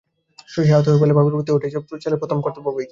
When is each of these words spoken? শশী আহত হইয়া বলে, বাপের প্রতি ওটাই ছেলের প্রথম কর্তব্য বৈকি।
শশী 0.49 0.71
আহত 0.71 0.85
হইয়া 0.87 1.01
বলে, 1.01 1.13
বাপের 1.17 1.33
প্রতি 1.35 1.51
ওটাই 1.51 1.71
ছেলের 2.03 2.19
প্রথম 2.21 2.37
কর্তব্য 2.41 2.67
বৈকি। 2.67 2.79